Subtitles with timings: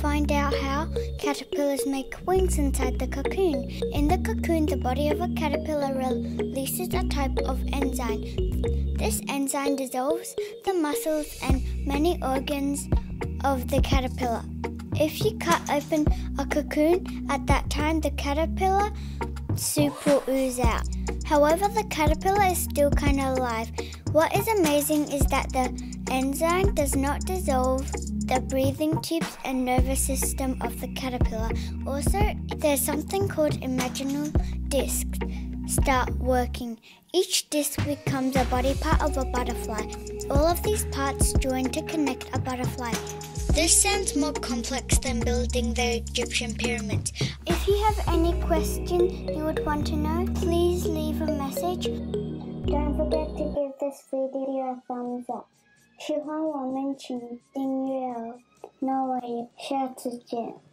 [0.00, 0.88] find out how
[1.18, 3.68] caterpillars make wings inside the cocoon.
[3.92, 8.22] In the cocoon, the body of a caterpillar releases a type of enzyme.
[8.96, 10.34] This enzyme dissolves
[10.64, 12.88] the muscles and many organs
[13.44, 14.42] of the caterpillar.
[14.94, 16.06] If you cut open
[16.38, 18.90] a cocoon at that time, the caterpillar
[19.56, 20.86] soup will ooze out.
[21.24, 23.70] However, the caterpillar is still kind of alive.
[24.12, 25.70] What is amazing is that the
[26.10, 27.88] enzyme does not dissolve
[28.29, 31.51] the breathing tubes and nervous system of the caterpillar.
[31.85, 34.31] Also, there's something called imaginal
[34.69, 35.19] discs
[35.67, 36.79] start working.
[37.13, 39.85] Each disc becomes a body part of a butterfly.
[40.29, 42.93] All of these parts join to connect a butterfly.
[43.53, 47.13] This sounds more complex than building the Egyptian pyramids.
[47.47, 51.85] If you have any question you would want to know, please leave a message.
[52.65, 55.47] Don't forget to give this video a thumbs up.
[55.97, 57.17] 喜欢我们请
[57.53, 57.78] 订阅
[58.78, 60.69] 那我也下次见。